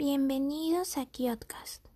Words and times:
Bienvenidos 0.00 0.96
a 0.96 1.04
Kiotcast. 1.04 1.89